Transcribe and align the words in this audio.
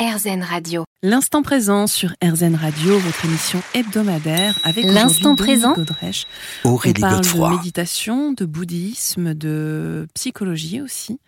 RZN 0.00 0.42
Radio. 0.42 0.84
L'instant 1.02 1.42
présent 1.42 1.86
sur 1.86 2.14
RZN 2.24 2.54
Radio, 2.54 2.98
votre 2.98 3.22
émission 3.26 3.60
hebdomadaire 3.74 4.58
avec 4.64 4.86
L'instant 4.86 5.36
présent 5.36 5.74
Godrèche. 5.74 6.26
Aurélie 6.64 6.94
On 6.96 7.00
parle 7.02 7.16
Godefroy. 7.16 7.50
de 7.50 7.56
méditation, 7.56 8.32
de 8.32 8.46
bouddhisme, 8.46 9.34
de 9.34 10.08
psychologie 10.14 10.80
aussi. 10.80 11.20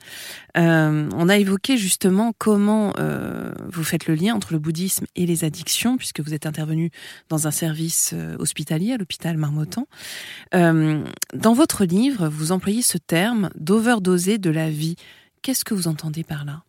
Euh, 0.57 1.07
on 1.15 1.29
a 1.29 1.37
évoqué 1.37 1.77
justement 1.77 2.33
comment 2.39 2.95
euh, 2.99 3.53
vous 3.71 3.85
faites 3.85 4.07
le 4.07 4.15
lien 4.15 4.35
entre 4.35 4.55
le 4.55 4.59
bouddhisme 4.59 5.05
et 5.17 5.27
les 5.27 5.45
addictions, 5.45 5.99
puisque 5.99 6.21
vous 6.21 6.33
êtes 6.33 6.47
intervenu 6.47 6.91
dans 7.29 7.47
un 7.47 7.51
service 7.51 8.13
euh, 8.15 8.37
hospitalier 8.39 8.95
à 8.95 8.97
l'hôpital 8.97 9.37
Marmottan. 9.37 9.87
Euh, 10.55 11.05
dans 11.35 11.53
votre 11.53 11.85
livre, 11.85 12.27
vous 12.27 12.53
employez 12.53 12.81
ce 12.81 12.97
terme 12.97 13.51
d'overdoser 13.55 14.39
de 14.39 14.49
la 14.49 14.71
vie. 14.71 14.97
Qu'est-ce 15.43 15.67
que 15.67 15.75
vous 15.75 15.89
entendez 15.89 16.25
par 16.25 16.47
là? 16.47 16.63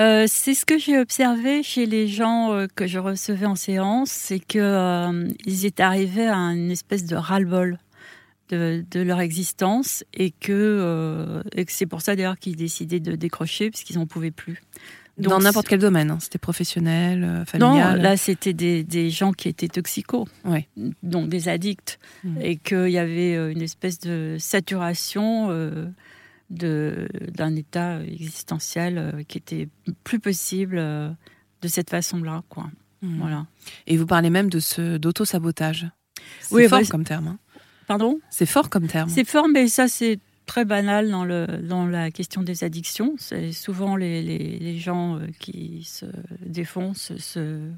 Euh, 0.00 0.24
c'est 0.26 0.54
ce 0.54 0.64
que 0.64 0.78
j'ai 0.78 0.98
observé 0.98 1.62
chez 1.62 1.84
les 1.84 2.08
gens 2.08 2.52
euh, 2.52 2.66
que 2.74 2.86
je 2.86 2.98
recevais 2.98 3.44
en 3.46 3.54
séance, 3.54 4.10
c'est 4.10 4.40
que 4.40 4.58
euh, 4.58 5.28
étaient 5.46 5.82
arrivés 5.82 6.26
à 6.26 6.36
une 6.36 6.70
espèce 6.70 7.04
de 7.04 7.16
ras-le-bol 7.16 7.78
de, 8.48 8.82
de 8.90 9.00
leur 9.00 9.20
existence 9.20 10.02
et 10.14 10.30
que, 10.30 11.42
c'est 11.68 11.86
pour 11.86 12.00
ça 12.00 12.16
d'ailleurs 12.16 12.38
qu'ils 12.38 12.56
décidaient 12.56 12.98
de 13.00 13.14
décrocher 13.14 13.70
parce 13.70 13.82
qu'ils 13.84 13.98
n'en 13.98 14.06
pouvaient 14.06 14.30
plus. 14.32 14.62
Donc, 15.18 15.32
Dans 15.32 15.38
n'importe 15.40 15.68
quel 15.68 15.80
domaine, 15.80 16.10
hein. 16.10 16.18
c'était 16.20 16.38
professionnel, 16.38 17.22
euh, 17.22 17.38
Non, 17.40 17.44
familial. 17.44 18.00
là 18.00 18.16
c'était 18.16 18.54
des, 18.54 18.82
des 18.84 19.10
gens 19.10 19.32
qui 19.32 19.48
étaient 19.48 19.68
toxicaux, 19.68 20.26
Ouais. 20.46 20.66
donc 21.02 21.28
des 21.28 21.48
addicts, 21.50 21.98
Mhm. 22.24 22.38
et 22.40 22.56
qu'il 22.56 22.88
y 22.88 22.98
avait 22.98 23.34
une 23.52 23.60
espèce 23.60 23.98
de 24.00 24.36
saturation 24.38 25.50
d'un 26.50 27.54
état 27.56 28.02
existentiel 28.02 28.98
euh, 28.98 29.22
qui 29.22 29.38
était 29.38 29.68
plus 30.04 30.18
possible 30.18 30.76
euh, 30.78 31.10
de 31.62 31.68
cette 31.68 31.90
façon-là, 31.90 32.42
quoi. 32.48 32.70
Mhm. 33.02 33.18
Voilà. 33.18 33.46
Et 33.86 33.96
vous 33.96 34.06
parlez 34.06 34.30
même 34.30 34.50
de 34.50 34.58
ce 34.60 34.96
d'auto-sabotage. 34.98 35.86
C'est 36.40 36.54
Oui, 36.54 36.68
fort 36.68 36.80
bah, 36.80 36.86
comme 36.90 37.04
terme. 37.04 37.28
hein. 37.28 37.38
Pardon? 37.86 38.20
C'est 38.30 38.46
fort 38.46 38.68
comme 38.68 38.86
terme. 38.88 39.08
C'est 39.08 39.24
fort, 39.24 39.48
mais 39.48 39.68
ça 39.68 39.88
c'est 39.88 40.18
très 40.46 40.64
banal 40.64 41.10
dans, 41.10 41.24
le, 41.24 41.46
dans 41.62 41.86
la 41.86 42.10
question 42.10 42.42
des 42.42 42.64
addictions. 42.64 43.14
C'est 43.18 43.52
souvent 43.52 43.96
les, 43.96 44.20
les, 44.22 44.58
les 44.58 44.76
gens 44.78 45.16
euh, 45.16 45.26
qui 45.38 45.84
se 45.84 46.06
défoncent, 46.44 47.16
se, 47.16 47.70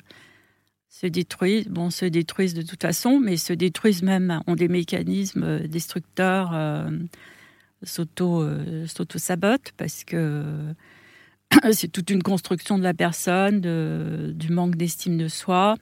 se 0.88 1.06
détruisent, 1.06 1.68
bon, 1.68 1.90
se 1.90 2.04
détruisent 2.06 2.54
de 2.54 2.62
toute 2.62 2.82
façon, 2.82 3.20
mais 3.20 3.36
se 3.36 3.52
détruisent 3.52 4.02
même, 4.02 4.40
ont 4.46 4.54
des 4.56 4.68
mécanismes 4.68 5.60
destructeurs, 5.68 6.50
euh, 6.54 6.90
euh, 7.82 8.86
s'auto-sabotent 8.86 9.72
parce 9.76 10.04
que 10.04 10.74
c'est 11.72 11.88
toute 11.90 12.10
une 12.10 12.22
construction 12.22 12.78
de 12.78 12.82
la 12.82 12.94
personne, 12.94 13.60
de- 13.60 14.32
du 14.34 14.50
manque 14.52 14.76
d'estime 14.76 15.18
de 15.18 15.28
soi, 15.28 15.76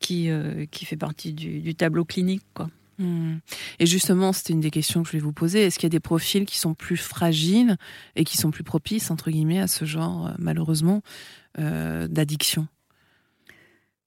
qui, 0.00 0.30
euh, 0.30 0.64
qui 0.70 0.84
fait 0.84 0.96
partie 0.96 1.32
du, 1.32 1.60
du 1.60 1.74
tableau 1.74 2.04
clinique, 2.04 2.44
quoi. 2.54 2.70
Hmm. 3.00 3.36
Et 3.78 3.86
justement, 3.86 4.32
c'était 4.32 4.52
une 4.52 4.60
des 4.60 4.72
questions 4.72 5.02
que 5.02 5.06
je 5.06 5.12
voulais 5.12 5.22
vous 5.22 5.32
poser. 5.32 5.62
Est-ce 5.62 5.78
qu'il 5.78 5.84
y 5.86 5.86
a 5.86 5.90
des 5.90 6.00
profils 6.00 6.44
qui 6.44 6.58
sont 6.58 6.74
plus 6.74 6.96
fragiles 6.96 7.76
et 8.16 8.24
qui 8.24 8.36
sont 8.36 8.50
plus 8.50 8.64
propices, 8.64 9.12
entre 9.12 9.30
guillemets, 9.30 9.60
à 9.60 9.68
ce 9.68 9.84
genre, 9.84 10.26
euh, 10.26 10.30
malheureusement, 10.38 11.02
euh, 11.60 12.08
d'addiction? 12.08 12.66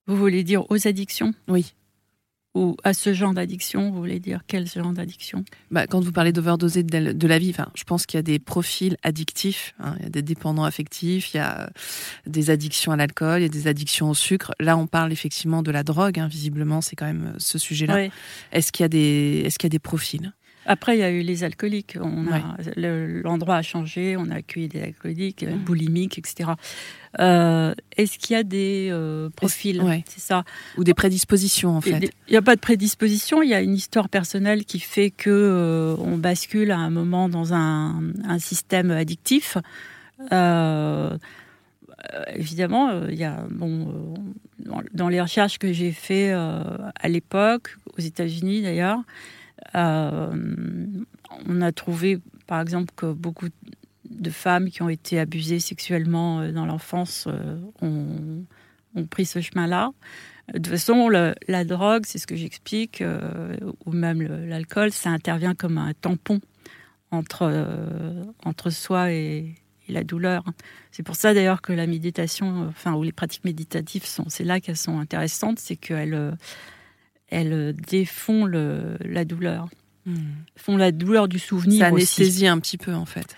Vous 0.08 0.18
voulez 0.18 0.44
dire 0.44 0.70
aux 0.70 0.88
addictions? 0.88 1.34
Oui. 1.48 1.74
Ou 2.54 2.76
à 2.84 2.94
ce 2.94 3.14
genre 3.14 3.34
d'addiction 3.34 3.92
Vous 3.92 3.98
voulez 3.98 4.20
dire 4.20 4.42
quel 4.46 4.68
genre 4.68 4.92
d'addiction? 4.92 5.46
Bah, 5.72 5.88
quand 5.88 6.02
vous 6.02 6.12
parlez 6.12 6.34
d'overdoser 6.34 6.84
de, 6.84 7.14
de 7.14 7.28
la 7.28 7.40
vie, 7.40 7.52
enfin, 7.52 7.70
je 7.76 7.86
pense 7.86 8.06
qu'il 8.06 8.18
y 8.18 8.20
a 8.20 8.24
des 8.24 8.40
profils 8.40 8.98
addictifs. 9.04 9.74
hein. 9.80 9.96
Il 10.00 10.04
y 10.04 10.06
a 10.08 10.10
des 10.10 10.22
dépendants 10.22 10.66
affectifs, 10.66 11.34
il 11.34 11.38
y 11.38 11.40
a 11.40 11.62
euh, 11.62 11.68
des 12.28 12.50
addictions 12.50 12.92
à 12.92 12.98
l'alcool, 12.98 13.40
il 13.40 13.44
y 13.44 13.46
a 13.46 13.50
des 13.50 13.68
addictions 13.68 14.10
au 14.10 14.14
sucre. 14.14 14.52
Là, 14.60 14.76
on 14.76 14.86
parle 14.86 15.14
effectivement 15.14 15.64
de 15.64 15.72
la 15.72 15.84
drogue. 15.84 16.20
hein. 16.20 16.28
Visiblement, 16.28 16.82
c'est 16.82 16.98
quand 16.98 17.06
même 17.06 17.32
euh, 17.36 17.40
ce 17.40 17.58
sujet-là. 17.58 17.94
Est-ce 18.52 18.74
qu'il 18.74 18.84
y 18.84 18.86
a 18.86 18.90
des, 18.90 19.44
est-ce 19.46 19.58
qu'il 19.58 19.68
y 19.68 19.72
a 19.72 19.76
des 19.78 19.80
profils? 19.80 20.34
Après, 20.66 20.96
il 20.96 21.00
y 21.00 21.04
a 21.04 21.10
eu 21.12 21.22
les 21.22 21.44
alcooliques. 21.44 21.98
Le- 22.76 23.22
L'endroit 23.22 23.56
a 23.56 23.62
changé, 23.62 24.16
on 24.18 24.30
a 24.30 24.36
accueilli 24.36 24.68
des 24.68 24.82
alcooliques, 24.82 25.44
Mhm. 25.44 25.58
boulimiques, 25.58 26.18
etc. 26.20 26.52
Euh, 27.20 27.74
Est-ce 27.98 28.18
qu'il 28.20 28.36
y 28.36 28.40
a 28.40 28.44
des 28.44 28.90
euh, 28.92 29.30
profils? 29.36 29.82
ouais. 29.82 30.04
C'est 30.08 30.22
ça. 30.22 30.44
ou 30.78 30.84
des 30.84 30.94
prédispositions 30.94 31.78
en 31.78 31.80
Il 31.82 31.94
fait 31.96 32.12
n'y 32.30 32.38
a 32.38 32.42
pas 32.42 32.56
de 32.56 32.62
prédisposition, 32.62 33.42
il 33.42 33.50
y 33.50 33.54
a 33.54 33.62
une 33.62 33.74
histoire 33.74 34.08
personnelle 34.08 34.64
qui 34.66 34.80
fait 34.80 35.10
que 35.10 35.30
euh, 35.30 35.96
on 36.00 36.18
bascule 36.18 36.72
à 36.72 36.78
un 36.78 36.90
moment 36.90 37.28
dans 37.28 37.54
un, 37.54 38.02
un 38.24 38.40
système 38.40 38.92
addictif. 38.92 39.58
Euh, 40.32 41.18
évidemment, 42.34 43.06
il 43.08 43.16
y 43.16 43.24
a 43.24 43.46
bon 43.50 44.14
dans, 44.94 45.10
les 45.10 45.20
recherches 45.22 45.58
que 45.58 45.74
j'ai 45.74 45.92
fait 45.92 46.32
euh, 46.32 46.62
à 47.00 47.10
l'époque 47.10 47.78
aux 47.98 48.02
États-Unis 48.02 48.62
d'ailleurs, 48.62 49.00
on 49.74 51.62
a 51.62 51.72
trouvé 51.72 52.20
par 52.48 52.62
exemple 52.62 52.94
que 52.96 53.12
beaucoup 53.12 53.48
de 54.10 54.30
femmes 54.30 54.70
qui 54.70 54.82
ont 54.82 54.90
été 54.90 55.20
abusées 55.20 55.60
sexuellement 55.60 56.42
euh, 56.42 56.52
dans 56.52 56.66
l'enfance 56.66 57.28
euh, 57.28 57.58
ont, 57.82 59.06
pris 59.10 59.26
ce 59.26 59.40
chemin-là. 59.40 59.92
De 60.50 60.60
toute 60.60 60.68
façon, 60.68 61.08
la 61.08 61.64
drogue, 61.64 62.04
c'est 62.06 62.18
ce 62.18 62.28
que 62.28 62.36
j'explique, 62.36 63.02
euh, 63.02 63.56
ou 63.86 63.94
même 63.94 64.22
l'alcool, 64.22 64.92
ça 64.92 65.10
intervient 65.10 65.56
comme 65.56 65.78
un 65.78 65.94
tampon 65.94 66.42
entre, 67.12 67.44
euh, 67.44 68.24
entre 68.44 68.70
soi 68.70 69.12
et, 69.12 69.56
la 69.90 70.06
douleur. 70.06 70.46
C'est 70.92 71.04
pour 71.04 71.18
ça 71.18 71.34
d'ailleurs 71.34 71.62
que 71.62 71.74
la 71.74 71.86
méditation, 71.86 72.64
euh, 72.64 72.68
enfin, 72.70 72.94
ou 72.94 73.04
les 73.04 73.12
pratiques 73.12 73.44
méditatives, 73.44 74.06
sont, 74.06 74.24
c'est 74.30 74.46
là 74.46 74.62
qu'elles 74.62 74.78
sont 74.78 75.00
intéressantes, 75.00 75.60
c'est 75.60 75.76
qu'elles 75.76 76.14
euh, 76.14 76.32
elles 77.32 77.76
défont 77.76 78.46
le- 78.46 78.98
la 79.04 79.26
douleur, 79.26 79.70
Hmm. 80.06 80.16
font 80.56 80.78
la 80.78 80.92
douleur 80.92 81.28
du 81.28 81.38
souvenir 81.40 81.80
Ça 81.86 81.92
aussi. 81.94 82.22
anesthésie 82.22 82.48
un 82.48 82.60
petit 82.60 82.78
peu 82.78 82.94
en 82.94 83.06
fait. 83.06 83.36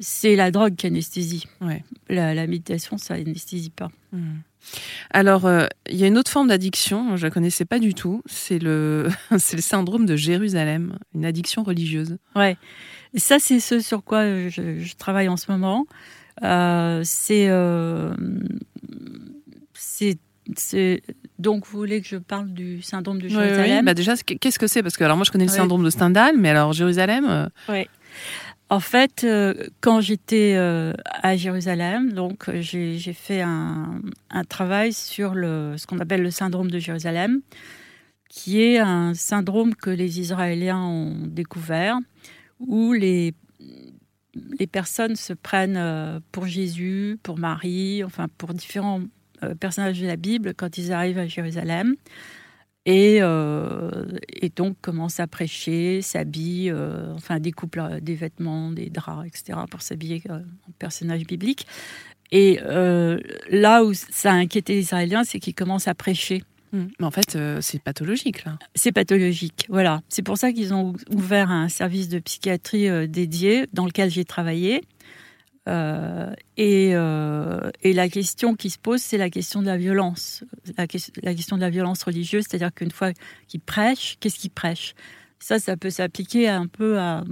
C'est 0.00 0.36
la 0.36 0.50
drogue 0.50 0.76
qui 0.76 0.86
anesthésie. 0.86 1.46
Ouais. 1.62 1.82
La, 2.10 2.34
la 2.34 2.46
méditation, 2.46 2.98
ça 2.98 3.14
anesthésie 3.14 3.70
pas. 3.70 3.90
Hmm. 4.12 4.36
Alors, 5.10 5.46
euh, 5.46 5.66
il 5.88 5.96
y 5.96 6.04
a 6.04 6.06
une 6.06 6.18
autre 6.18 6.30
forme 6.30 6.48
d'addiction, 6.48 7.16
je 7.16 7.22
la 7.24 7.30
connaissais 7.30 7.64
pas 7.64 7.78
du 7.78 7.94
tout, 7.94 8.22
c'est 8.26 8.58
le, 8.58 9.08
c'est 9.38 9.56
le 9.56 9.62
syndrome 9.62 10.04
de 10.06 10.16
Jérusalem, 10.16 10.98
une 11.14 11.24
addiction 11.24 11.62
religieuse. 11.62 12.18
Ouais. 12.34 12.56
Et 13.14 13.18
ça, 13.20 13.38
c'est 13.38 13.60
ce 13.60 13.80
sur 13.80 14.02
quoi 14.04 14.18
euh, 14.20 14.50
je, 14.50 14.78
je 14.80 14.94
travaille 14.96 15.28
en 15.28 15.36
ce 15.36 15.50
moment. 15.52 15.86
Euh, 16.42 17.02
euh, 17.30 18.14
c'est- 19.74 20.18
donc 21.38 21.66
vous 21.66 21.78
voulez 21.78 22.00
que 22.00 22.08
je 22.08 22.16
parle 22.16 22.52
du 22.52 22.82
syndrome 22.82 23.20
de 23.20 23.26
Oui, 23.26 23.32
Jérusalem 23.32 23.84
bah 23.84 23.94
déjà, 23.94 24.14
qu'est-ce 24.16 24.58
que 24.58 24.66
c'est? 24.66 24.82
Parce 24.82 24.96
que 24.96 25.04
alors 25.04 25.16
moi, 25.16 25.24
je 25.24 25.30
connais 25.30 25.46
le 25.46 25.50
syndrome 25.50 25.84
de 25.84 25.90
Stendhal, 25.90 26.36
mais 26.38 26.50
alors 26.50 26.72
Jérusalem, 26.72 27.26
euh, 27.28 27.84
En 28.68 28.80
fait, 28.80 29.24
euh, 29.24 29.54
quand 29.80 30.00
j'étais 30.00 30.54
euh, 30.56 30.92
à 31.04 31.36
Jérusalem, 31.36 32.12
donc 32.12 32.50
j'ai, 32.60 32.98
fait 33.12 33.42
un, 33.42 34.00
un 34.30 34.44
travail 34.44 34.92
sur 34.92 35.34
le, 35.34 35.74
ce 35.76 35.86
qu'on 35.86 35.98
appelle 35.98 36.22
le 36.22 36.30
syndrome 36.30 36.70
de 36.70 36.78
Jérusalem, 36.78 37.40
qui 38.28 38.62
est 38.62 38.78
un 38.78 39.14
syndrome 39.14 39.74
que 39.74 39.90
les 39.90 40.20
Israéliens 40.20 40.82
ont 40.82 41.26
découvert, 41.26 41.98
où 42.60 42.92
les, 42.92 43.34
les 44.58 44.66
personnes 44.66 45.16
se 45.16 45.32
prennent 45.32 46.20
pour 46.32 46.46
Jésus, 46.46 47.18
pour 47.22 47.38
Marie, 47.38 48.02
enfin 48.04 48.26
pour 48.36 48.54
différents 48.54 49.02
personnages 49.60 50.00
de 50.00 50.06
la 50.06 50.16
Bible 50.16 50.54
quand 50.54 50.78
ils 50.78 50.92
arrivent 50.92 51.18
à 51.18 51.26
Jérusalem. 51.26 51.94
Et, 52.88 53.18
euh, 53.20 53.90
et 54.32 54.48
donc 54.48 54.76
commencent 54.80 55.18
à 55.18 55.26
prêcher, 55.26 56.02
s'habillent, 56.02 56.70
euh, 56.70 57.12
enfin 57.14 57.40
découpent 57.40 57.74
leur- 57.74 58.00
des 58.00 58.14
vêtements, 58.14 58.70
des 58.70 58.90
draps, 58.90 59.26
etc. 59.26 59.58
pour 59.68 59.82
s'habiller 59.82 60.22
euh, 60.30 60.38
en 60.38 60.72
personnage 60.78 61.24
biblique. 61.24 61.66
Et 62.30 62.60
euh, 62.62 63.18
là 63.50 63.82
où 63.84 63.92
ça 63.92 64.30
a 64.30 64.34
inquiété 64.34 64.74
les 64.74 64.80
Israéliens, 64.82 65.24
c'est 65.24 65.40
qu'ils 65.40 65.54
commencent 65.56 65.88
à 65.88 65.94
prêcher. 65.96 66.44
hmm, 66.72 66.84
mais 67.00 67.06
en 67.06 67.10
fait, 67.10 67.34
euh, 67.34 67.58
c'est 67.60 67.82
pathologique 67.82 68.44
là. 68.44 68.56
C'est 68.76 68.92
pathologique, 68.92 69.66
voilà. 69.68 70.00
C'est 70.08 70.22
pour 70.22 70.38
ça 70.38 70.52
qu'ils 70.52 70.72
ont 70.72 70.92
ouvert 71.10 71.50
un 71.50 71.68
service 71.68 72.08
de 72.08 72.20
psychiatrie 72.20 72.88
euh, 72.88 73.08
dédié 73.08 73.66
dans 73.72 73.86
lequel 73.86 74.10
j'ai 74.10 74.24
travaillé. 74.24 74.82
Euh, 75.68 76.32
et, 76.56 76.90
euh, 76.94 77.70
et 77.82 77.92
la 77.92 78.08
question 78.08 78.54
qui 78.54 78.70
se 78.70 78.78
pose, 78.78 79.00
c'est 79.02 79.18
la 79.18 79.30
question 79.30 79.60
de 79.62 79.66
la 79.66 79.76
violence, 79.76 80.44
la, 80.78 80.86
ques- 80.86 81.10
la 81.22 81.34
question 81.34 81.56
de 81.56 81.62
la 81.62 81.70
violence 81.70 82.02
religieuse, 82.04 82.44
c'est-à-dire 82.48 82.72
qu'une 82.72 82.92
fois 82.92 83.10
qu'ils 83.48 83.60
prêchent, 83.60 84.16
qu'est-ce 84.20 84.38
qu'ils 84.38 84.50
prêchent? 84.50 84.94
Ça, 85.40 85.58
ça 85.58 85.76
peut 85.76 85.90
s'appliquer 85.90 86.48
un 86.48 86.66
peu 86.66 86.98
à 87.00 87.24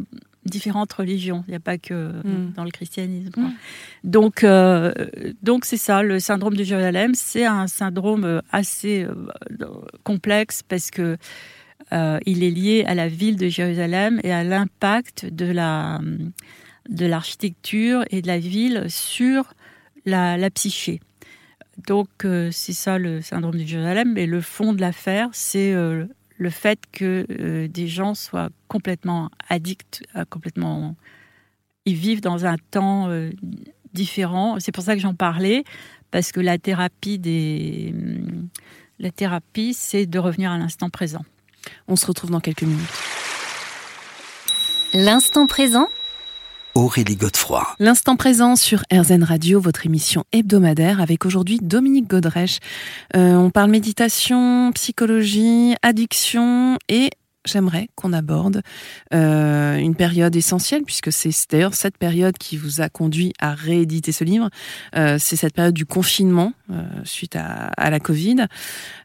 différentes 0.45 0.93
religions. 0.93 1.43
Il 1.47 1.53
n'y 1.53 1.57
a 1.57 1.61
pas 1.61 1.79
que 1.79 2.11
Mm. 2.25 2.53
dans 2.57 2.65
le 2.65 2.71
christianisme. 2.71 3.53
Donc, 4.03 4.45
euh, 4.45 4.93
donc 5.43 5.65
c'est 5.65 5.79
ça, 5.79 6.03
le 6.03 6.19
syndrome 6.21 6.55
de 6.57 6.65
Jérusalem, 6.65 7.13
c'est 7.15 7.47
un 7.47 7.67
syndrome 7.67 8.43
assez 8.53 9.07
complexe 10.03 10.63
parce 10.69 10.91
que 10.91 11.17
il 12.27 12.43
est 12.43 12.51
lié 12.51 12.85
à 12.87 12.95
la 12.95 13.07
ville 13.09 13.37
de 13.37 13.49
Jérusalem 13.49 14.21
et 14.25 14.33
à 14.33 14.43
l'impact 14.43 15.27
de 15.33 15.47
la 15.47 16.01
de 16.89 17.07
l'architecture 17.07 18.05
et 18.11 18.23
de 18.23 18.27
la 18.27 18.39
ville 18.39 18.87
sur 18.89 19.55
la, 20.05 20.51
psyché. 20.51 21.01
Donc, 21.87 22.09
c'est 22.51 22.73
ça 22.73 22.99
le 22.99 23.21
syndrome 23.21 23.57
du 23.57 23.67
Jérusalem. 23.67 24.13
Mais 24.13 24.27
le 24.27 24.41
fond 24.41 24.73
de 24.73 24.81
l'affaire, 24.81 25.29
c'est 25.33 25.73
le 25.73 26.51
fait 26.51 26.79
que 26.93 27.67
des 27.67 27.89
gens 27.89 28.15
soient 28.15 28.51
complètement 28.69 29.31
addicts, 29.49 30.05
complètement. 30.31 30.95
Ils 31.87 31.97
vivent 31.97 32.21
dans 32.21 32.47
un 32.47 32.57
temps 32.71 33.09
différent. 33.95 34.57
C'est 34.61 34.73
pour 34.73 34.85
ça 34.85 34.95
que 34.95 35.01
j'en 35.01 35.15
parlais, 35.15 35.65
parce 36.11 36.33
que 36.33 36.41
la 36.41 36.59
thérapie 36.59 37.19
des. 37.19 37.95
La 39.01 39.11
thérapie, 39.11 39.75
c'est 39.75 40.07
de 40.07 40.19
revenir 40.19 40.53
à 40.53 40.59
l'instant 40.59 40.89
présent. 40.91 41.25
On 41.89 41.97
se 41.97 42.07
retrouve 42.07 42.31
dans 42.31 42.41
quelques 42.41 42.63
minutes. 42.63 42.81
L'instant 44.93 45.47
présent 45.47 45.89
Aurélie 46.75 47.15
Godefroy. 47.15 47.65
L'instant 47.79 48.17
présent 48.17 48.57
sur 48.57 48.83
RZN 48.93 49.23
Radio, 49.23 49.61
votre 49.61 49.87
émission 49.87 50.25
hebdomadaire 50.33 51.01
avec 51.01 51.25
aujourd'hui 51.25 51.61
Dominique 51.63 52.09
Godrèche. 52.09 52.59
Euh, 53.15 53.35
on 53.35 53.51
parle 53.51 53.71
méditation, 53.71 54.73
psychologie, 54.73 55.77
addiction 55.83 56.77
et 56.89 57.11
j'aimerais 57.45 57.89
qu'on 57.95 58.13
aborde 58.13 58.63
euh, 59.13 59.77
une 59.77 59.95
période 59.95 60.35
essentielle, 60.35 60.83
puisque 60.83 61.13
c'est 61.13 61.31
d'ailleurs 61.49 61.75
cette 61.75 61.97
période 61.97 62.37
qui 62.39 62.57
vous 62.57 62.81
a 62.81 62.89
conduit 62.89 63.33
à 63.39 63.55
rééditer 63.55 64.11
ce 64.11 64.25
livre. 64.25 64.51
Euh, 64.97 65.17
c'est 65.21 65.37
cette 65.37 65.55
période 65.55 65.75
du 65.75 65.87
confinement 65.87 66.55
suite 67.05 67.37
à, 67.37 67.67
à, 67.77 67.91
la 67.91 68.01
Covid. 68.01 68.47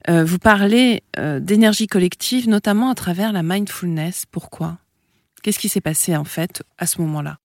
vous 0.07 0.39
parlez 0.39 1.03
d'énergie 1.39 1.85
collective, 1.85 2.49
notamment 2.49 2.89
à 2.89 2.95
travers 2.95 3.31
la 3.31 3.43
mindfulness. 3.43 4.23
Pourquoi? 4.31 4.79
Qu'est-ce 5.43 5.59
qui 5.59 5.69
s'est 5.69 5.81
passé 5.81 6.15
en 6.15 6.23
fait 6.23 6.63
à 6.79 6.87
ce 6.87 6.99
moment-là? 7.01 7.37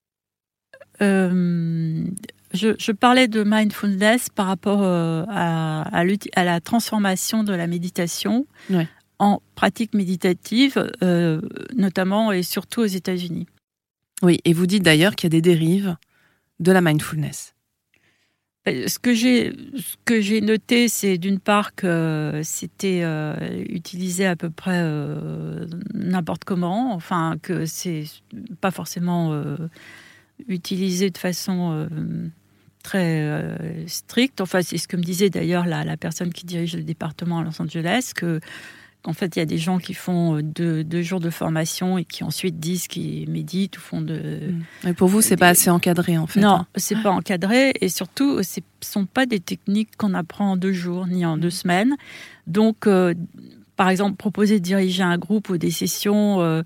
Euh, 1.03 2.05
je, 2.53 2.93
parlais 2.93 3.29
de 3.29 3.43
mindfulness 3.45 4.29
par 4.29 4.47
rapport 4.47 4.83
euh, 4.83 5.25
à, 5.29 5.83
à, 5.91 6.45
la 6.45 6.61
transformation 6.61 7.43
de 7.43 7.53
la 7.53 7.67
méditation 7.67 8.47
en 9.19 9.41
pratique 9.55 9.95
méditative, 9.95 10.91
euh, 11.03 11.41
notamment 11.77 12.33
et 12.33 12.43
surtout 12.43 12.83
aux 12.83 12.87
États-Unis. 12.87 13.47
Oui, 14.23 14.39
et 14.45 14.53
vous 14.53 14.67
dites 14.67 14.83
d'ailleurs 14.83 15.17
qu'il 15.17 15.27
y 15.27 15.33
a 15.33 15.37
des 15.37 15.43
dérives 15.43 15.97
de 16.61 16.73
la 16.73 16.81
mindfulness. 16.81 17.55
Ce 18.67 18.99
que 18.99 19.13
j'ai, 19.13 19.53
ce 19.77 19.97
que 20.07 20.23
j'ai 20.23 20.41
noté, 20.41 20.89
c'est 20.89 21.19
d'une 21.19 21.39
part 21.39 21.75
que 21.75 22.41
c'était 22.43 23.05
utilisé 23.69 24.25
à 24.25 24.37
peu 24.37 24.49
près 24.49 24.83
n'importe 25.93 26.45
comment, 26.45 26.95
enfin 26.95 27.37
que 27.43 27.67
c'est 27.67 28.05
pas 28.63 28.71
forcément 28.71 29.45
utilisé 30.49 31.11
de 31.11 31.19
façon 31.19 31.73
euh, 31.73 31.89
très 32.83 33.23
euh, 33.23 33.87
stricte. 33.87 34.41
Enfin, 34.41 34.63
c'est 34.63 34.79
ce 34.79 34.89
que 34.89 34.97
me 34.97 35.03
disait 35.03 35.31
d'ailleurs 35.31 35.67
la, 35.67 35.85
la, 35.85 35.97
personne 35.97 36.33
qui 36.33 36.47
dirige 36.47 36.77
le 36.77 36.83
département 36.83 37.39
à 37.39 37.45
Los 37.45 37.61
Angeles, 37.61 38.13
que 38.15 38.41
en 39.07 39.13
fait, 39.13 39.37
il 39.37 39.39
y 39.39 39.43
a 39.43 39.47
des 39.47 39.59
gens 39.59 39.77
qui 39.79 39.93
font 39.93 40.39
euh, 40.39 40.43
deux, 40.43 41.03
jours 41.03 41.21
de 41.21 41.29
formation 41.29 41.99
et 41.99 42.07
qui 42.07 42.25
ensuite 42.25 42.59
disent 42.59 42.87
qu'ils 42.87 43.29
méditent 43.31 43.77
ou 43.77 43.81
font 43.81 44.01
de. 44.01 44.41
Et 44.87 44.95
pour 44.95 45.09
vous, 45.09 45.21
c'est 45.21 45.37
pas 45.37 45.49
assez 45.49 45.69
encadré 45.69 46.17
en 46.17 46.27
fait. 46.27 46.41
Non, 46.41 46.61
hein. 46.61 46.67
c'est 46.77 47.01
pas 47.03 47.11
encadré 47.11 47.75
et 47.81 47.91
surtout, 47.91 48.43
ce 48.43 48.61
sont 48.81 49.05
pas 49.05 49.27
des 49.27 49.41
techniques 49.41 49.97
qu'on 49.99 50.15
apprend 50.15 50.53
en 50.53 50.57
deux 50.57 50.73
jours 50.73 51.07
ni 51.07 51.27
en 51.27 51.37
deux 51.37 51.51
semaines. 51.51 51.97
Donc, 52.47 52.89
par 53.77 53.89
exemple, 53.89 54.17
proposer 54.17 54.59
de 54.59 54.65
diriger 54.65 55.03
un 55.03 55.19
groupe 55.19 55.51
ou 55.51 55.59
des 55.59 55.71
sessions 55.71 56.63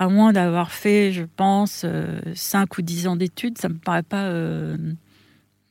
à 0.00 0.08
moins 0.08 0.32
d'avoir 0.32 0.72
fait, 0.72 1.12
je 1.12 1.24
pense, 1.24 1.84
5 1.84 1.86
euh, 1.86 2.66
ou 2.78 2.82
10 2.82 3.06
ans 3.06 3.16
d'études, 3.16 3.58
ça 3.58 3.68
me 3.68 3.74
paraît 3.74 4.02
pas, 4.02 4.24
euh, 4.24 4.78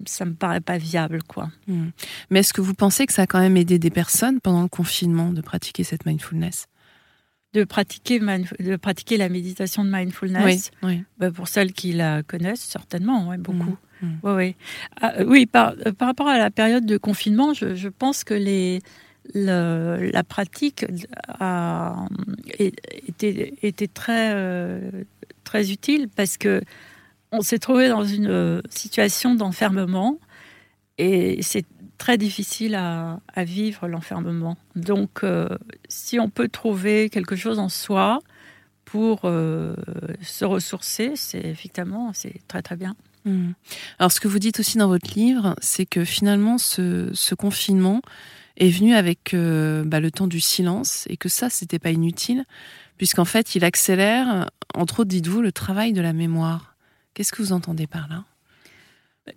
ça 0.06 0.24
me 0.24 0.36
paraît 0.36 0.62
pas 0.62 0.78
viable, 0.78 1.24
quoi. 1.28 1.50
Hmm. 1.68 1.88
Mais 2.30 2.42
est-ce 2.42 2.54
que 2.54 2.62
vous 2.62 2.76
pensez 2.76 3.08
que 3.08 3.14
ça 3.14 3.24
a 3.24 3.26
quand 3.28 3.40
même 3.40 3.58
aidé 3.58 3.80
des 3.80 3.90
personnes 3.90 4.40
pendant 4.40 4.62
le 4.62 4.68
confinement 4.68 5.34
de 5.34 5.42
pratiquer 5.42 5.84
cette 5.84 6.06
mindfulness? 6.06 6.68
De 7.54 7.64
pratiquer, 7.64 8.20
de 8.20 8.76
pratiquer 8.76 9.18
la 9.18 9.30
méditation 9.30 9.84
de 9.84 9.90
mindfulness? 9.90 10.70
Oui, 10.84 11.04
bah, 11.18 11.32
pour 11.32 11.48
celles 11.48 11.74
qui 11.74 11.94
la 11.94 12.22
connaissent, 12.22 12.62
certainement, 12.62 13.30
ouais, 13.30 13.38
beaucoup. 13.40 13.78
Hmm. 14.04 14.06
Hmm. 14.06 14.36
oui, 14.36 14.56
ah, 15.02 15.24
oui 15.26 15.48
par, 15.48 15.74
par, 15.98 16.08
rapport 16.08 16.28
à 16.28 16.38
la 16.38 16.52
période 16.52 16.86
de 16.86 16.98
confinement, 16.98 17.56
je, 17.56 17.74
je 17.74 17.90
pense 17.90 18.24
que 18.24 18.36
les, 18.36 18.80
la 19.34 20.24
pratique 20.24 20.86
a, 21.28 22.06
était, 22.58 23.54
euh, 24.10 24.92
très 25.44 25.72
utile 25.72 26.10
parce 26.10 26.38
que 26.38 26.62
on 27.32 27.42
s'est 27.42 27.60
trouvé 27.60 27.90
dans 27.90 28.04
une 28.04 28.62
situation 28.70 29.36
d'enfermement 29.36 30.18
et 30.98 31.42
c'est 31.42 31.66
très 31.98 32.18
difficile 32.18 32.76
à, 32.76 33.20
vivre 33.38 33.88
l'enfermement. 33.88 34.58
Donc, 34.76 35.24
euh, 35.24 35.50
si 35.90 36.20
on 36.20 36.30
peut 36.30 36.48
trouver 36.48 37.10
quelque 37.10 37.36
chose 37.36 37.60
en 37.60 37.70
soi 37.70 38.20
pour 38.86 39.22
euh, 39.26 39.76
se 40.22 40.46
ressourcer, 40.46 41.12
c'est 41.16 41.46
effectivement 41.46 42.12
c'est 42.14 42.42
très 42.48 42.64
très 42.64 42.76
bien. 42.76 42.96
Mmh. 43.26 43.52
Alors, 44.00 44.12
ce 44.12 44.20
que 44.20 44.28
vous 44.28 44.40
dites 44.40 44.60
aussi 44.60 44.78
dans 44.78 44.88
votre 44.88 45.14
livre, 45.14 45.56
c'est 45.62 45.86
que 45.86 46.04
finalement, 46.06 46.58
ce 46.58 47.36
confinement, 47.36 48.02
est 48.60 48.70
venu 48.70 48.94
avec 48.94 49.34
euh, 49.34 49.84
bah, 49.86 50.00
le 50.00 50.12
temps 50.12 50.28
du 50.28 50.40
silence 50.40 51.06
et 51.10 51.18
que 51.18 51.30
ça, 51.30 51.50
c'était 51.50 51.80
pas 51.80 51.92
inutile, 51.92 52.46
puisqu'en 52.98 53.26
fait, 53.26 53.56
il 53.56 53.64
accélère, 53.64 54.50
entre 54.76 55.02
autres, 55.02 55.10
dites-vous, 55.10 55.42
le 55.42 55.52
travail 55.52 55.94
de 55.94 56.02
la 56.02 56.14
mémoire. 56.14 56.76
Qu'est-ce 57.14 57.32
que 57.32 57.42
vous 57.42 57.54
entendez 57.54 57.88
par 57.88 58.08
là? 58.08 58.26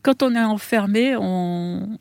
Quand 0.03 0.23
on 0.23 0.35
est 0.35 0.43
enfermé, 0.43 1.17
on, 1.17 1.99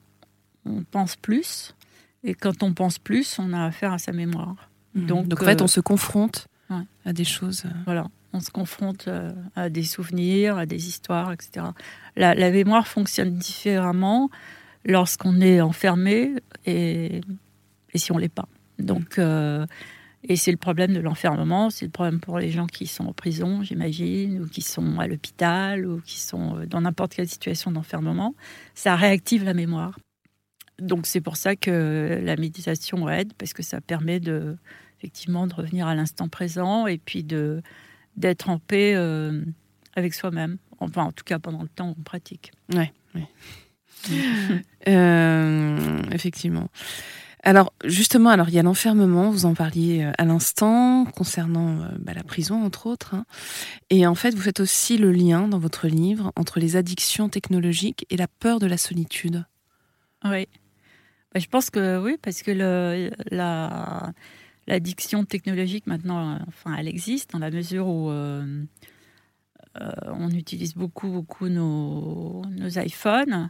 pense 0.91 1.15
plus, 1.15 1.75
et 2.23 2.33
quand 2.33 2.63
on 2.63 2.73
pense 2.73 2.99
plus, 2.99 3.37
on 3.39 3.53
a 3.53 3.65
affaire 3.65 3.93
à 3.93 3.97
sa 3.99 4.11
mémoire. 4.11 4.69
Mmh. 4.95 5.05
Donc, 5.05 5.33
en 5.33 5.45
fait, 5.45 5.61
euh, 5.61 5.65
on 5.65 5.67
se 5.67 5.79
confronte 5.79 6.47
à 7.05 7.13
des 7.13 7.25
choses. 7.25 7.63
Euh, 7.65 7.69
voilà, 7.85 8.07
on 8.33 8.39
se 8.39 8.49
confronte 8.49 9.09
à 9.55 9.69
des 9.69 9.83
souvenirs, 9.83 10.57
à 10.57 10.65
des 10.65 10.87
histoires, 10.87 11.33
etc. 11.33 11.67
La, 12.15 12.33
la 12.33 12.49
mémoire 12.49 12.87
fonctionne 12.87 13.37
différemment 13.37 14.29
lorsqu'on 14.85 15.41
est 15.41 15.61
enfermé 15.61 16.33
et, 16.65 17.21
et 17.93 17.97
si 17.97 18.11
on 18.11 18.17
l'est 18.17 18.29
pas. 18.29 18.47
Donc, 18.79 19.19
euh, 19.19 19.65
et 20.23 20.35
c'est 20.35 20.51
le 20.51 20.57
problème 20.57 20.93
de 20.93 20.99
l'enfermement, 20.99 21.69
c'est 21.69 21.85
le 21.85 21.91
problème 21.91 22.19
pour 22.19 22.37
les 22.37 22.51
gens 22.51 22.67
qui 22.67 22.85
sont 22.85 23.05
en 23.05 23.13
prison, 23.13 23.63
j'imagine, 23.63 24.41
ou 24.41 24.47
qui 24.47 24.61
sont 24.61 24.99
à 24.99 25.07
l'hôpital, 25.07 25.85
ou 25.85 26.01
qui 26.01 26.19
sont 26.19 26.57
euh, 26.57 26.65
dans 26.65 26.81
n'importe 26.81 27.15
quelle 27.15 27.27
situation 27.27 27.71
d'enfermement. 27.71 28.35
Ça 28.75 28.95
réactive 28.95 29.43
la 29.43 29.53
mémoire. 29.53 29.97
Donc 30.79 31.05
c'est 31.05 31.21
pour 31.21 31.37
ça 31.37 31.55
que 31.55 32.19
la 32.23 32.35
méditation 32.35 33.07
aide, 33.09 33.33
parce 33.37 33.53
que 33.53 33.63
ça 33.63 33.81
permet 33.81 34.19
de, 34.19 34.57
effectivement 34.99 35.47
de 35.47 35.53
revenir 35.53 35.87
à 35.87 35.95
l'instant 35.95 36.27
présent 36.27 36.87
et 36.87 36.97
puis 36.97 37.23
de 37.23 37.61
d'être 38.17 38.49
en 38.49 38.59
paix 38.59 38.93
euh, 38.95 39.43
avec 39.95 40.13
soi-même. 40.13 40.57
Enfin, 40.79 41.03
en 41.03 41.11
tout 41.11 41.23
cas 41.23 41.39
pendant 41.39 41.61
le 41.61 41.69
temps 41.69 41.89
où 41.89 41.95
on 41.97 42.03
pratique. 42.03 42.51
Ouais. 42.73 42.91
ouais. 43.15 43.27
Euh, 44.87 46.01
effectivement. 46.11 46.69
Alors 47.43 47.71
justement, 47.85 48.29
alors 48.29 48.49
il 48.49 48.55
y 48.55 48.59
a 48.59 48.63
l'enfermement, 48.63 49.29
vous 49.29 49.45
en 49.45 49.53
parliez 49.53 50.03
euh, 50.03 50.11
à 50.17 50.25
l'instant 50.25 51.05
concernant 51.05 51.81
euh, 51.81 51.87
bah, 51.99 52.13
la 52.15 52.23
prison 52.23 52.63
entre 52.63 52.87
autres, 52.87 53.13
hein. 53.15 53.25
et 53.89 54.07
en 54.07 54.15
fait 54.15 54.31
vous 54.31 54.41
faites 54.41 54.59
aussi 54.59 54.97
le 54.97 55.11
lien 55.11 55.47
dans 55.47 55.59
votre 55.59 55.87
livre 55.87 56.31
entre 56.35 56.59
les 56.59 56.75
addictions 56.77 57.29
technologiques 57.29 58.05
et 58.09 58.17
la 58.17 58.27
peur 58.27 58.59
de 58.59 58.65
la 58.65 58.77
solitude. 58.77 59.45
Oui, 60.23 60.47
bah, 61.33 61.39
je 61.39 61.47
pense 61.47 61.69
que 61.69 61.99
oui, 61.99 62.17
parce 62.21 62.41
que 62.41 62.51
la 62.51 64.13
l'addiction 64.67 65.25
technologique 65.25 65.85
maintenant, 65.87 66.39
enfin 66.47 66.75
elle 66.75 66.87
existe 66.87 67.31
dans 67.31 67.39
la 67.39 67.51
mesure 67.51 67.87
où 67.87 68.11
on 69.71 70.29
utilise 70.31 70.75
beaucoup 70.75 71.09
beaucoup 71.09 71.49
nos, 71.49 72.43
nos 72.49 72.79
iPhones 72.79 73.49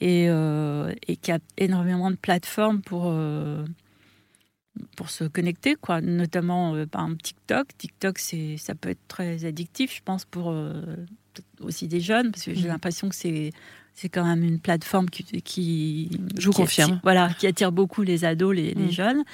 et, 0.00 0.26
euh, 0.28 0.92
et 1.06 1.16
qui 1.16 1.32
a 1.32 1.38
énormément 1.56 2.10
de 2.10 2.16
plateformes 2.16 2.82
pour, 2.82 3.04
euh, 3.06 3.64
pour 4.96 5.10
se 5.10 5.24
connecter, 5.24 5.74
quoi. 5.74 6.00
notamment 6.00 6.74
euh, 6.74 6.86
par 6.86 7.02
exemple 7.02 7.22
TikTok. 7.22 7.68
TikTok, 7.78 8.18
ça 8.18 8.74
peut 8.74 8.90
être 8.90 9.08
très 9.08 9.44
addictif, 9.44 9.94
je 9.96 10.02
pense, 10.04 10.24
pour 10.24 10.54
aussi 11.60 11.88
des 11.88 12.00
jeunes, 12.00 12.30
parce 12.30 12.44
que 12.44 12.54
j'ai 12.54 12.64
mmh. 12.64 12.72
l'impression 12.72 13.08
que 13.08 13.14
c'est 13.14 13.52
c'est 13.94 14.10
quand 14.10 14.26
même 14.26 14.44
une 14.44 14.60
plateforme 14.60 15.08
qui, 15.08 15.24
qui 15.40 16.20
je 16.38 16.46
vous 16.48 16.52
confirme, 16.52 16.90
attire, 16.90 17.00
voilà, 17.02 17.30
qui 17.38 17.46
attire 17.46 17.72
beaucoup 17.72 18.02
les 18.02 18.26
ados, 18.26 18.54
les, 18.54 18.74
les 18.74 18.88
mmh. 18.88 18.90
jeunes. 18.90 19.24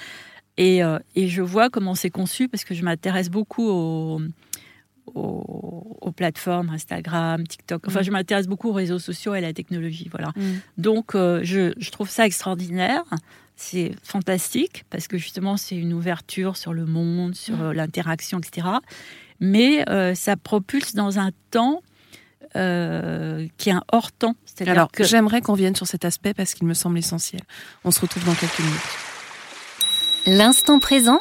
Et, 0.55 0.79
et, 1.15 1.27
je 1.27 1.41
vois 1.41 1.69
comment 1.69 1.95
c'est 1.95 2.11
conçu 2.11 2.47
parce 2.47 2.63
que 2.63 2.73
je 2.73 2.83
m'intéresse 2.83 3.29
beaucoup 3.29 3.67
aux, 3.67 4.21
aux, 5.07 6.11
plateformes 6.15 6.69
Instagram, 6.69 7.47
TikTok. 7.47 7.87
Enfin, 7.87 8.01
mm. 8.01 8.03
je 8.03 8.11
m'intéresse 8.11 8.47
beaucoup 8.47 8.69
aux 8.69 8.73
réseaux 8.73 8.99
sociaux 8.99 9.33
et 9.33 9.39
à 9.39 9.41
la 9.41 9.53
technologie. 9.53 10.09
Voilà. 10.11 10.31
Mm. 10.35 10.41
Donc, 10.77 11.15
euh, 11.15 11.39
je, 11.43 11.73
je, 11.77 11.89
trouve 11.89 12.09
ça 12.09 12.25
extraordinaire. 12.25 13.03
C'est 13.55 13.93
fantastique 14.03 14.85
parce 14.89 15.07
que 15.07 15.17
justement, 15.17 15.57
c'est 15.57 15.75
une 15.75 15.93
ouverture 15.93 16.55
sur 16.55 16.73
le 16.73 16.85
monde, 16.85 17.35
sur 17.35 17.57
mm. 17.57 17.61
euh, 17.61 17.73
l'interaction, 17.73 18.39
etc. 18.39 18.67
Mais 19.39 19.89
euh, 19.89 20.13
ça 20.15 20.37
propulse 20.37 20.93
dans 20.93 21.19
un 21.19 21.31
temps 21.51 21.81
euh, 22.55 23.47
qui 23.57 23.69
est 23.69 23.73
un 23.73 23.83
hors 23.91 24.11
temps. 24.11 24.35
Alors, 24.67 24.91
que... 24.91 25.03
j'aimerais 25.03 25.41
qu'on 25.41 25.55
vienne 25.55 25.75
sur 25.75 25.87
cet 25.87 26.05
aspect 26.05 26.33
parce 26.33 26.53
qu'il 26.53 26.67
me 26.67 26.75
semble 26.75 26.99
essentiel. 26.99 27.41
On 27.83 27.91
se 27.91 27.99
retrouve 27.99 28.23
dans 28.25 28.35
quelques 28.35 28.59
minutes. 28.59 28.79
L'instant 30.27 30.79
présent 30.79 31.19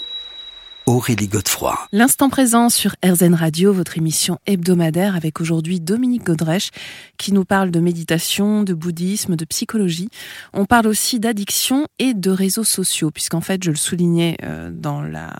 L'instant 1.90 2.28
présent 2.28 2.68
sur 2.68 2.94
RZN 3.02 3.32
Radio, 3.32 3.72
votre 3.72 3.96
émission 3.96 4.38
hebdomadaire 4.44 5.16
avec 5.16 5.40
aujourd'hui 5.40 5.80
Dominique 5.80 6.24
Godrèche 6.24 6.68
qui 7.16 7.32
nous 7.32 7.46
parle 7.46 7.70
de 7.70 7.80
méditation, 7.80 8.62
de 8.62 8.74
bouddhisme, 8.74 9.34
de 9.34 9.44
psychologie. 9.46 10.10
On 10.52 10.66
parle 10.66 10.88
aussi 10.88 11.18
d'addiction 11.18 11.86
et 11.98 12.12
de 12.12 12.30
réseaux 12.30 12.62
sociaux 12.62 13.10
puisqu'en 13.10 13.40
fait, 13.40 13.64
je 13.64 13.70
le 13.70 13.76
soulignais 13.76 14.36
euh, 14.42 14.70
dans 14.70 15.00
la, 15.00 15.32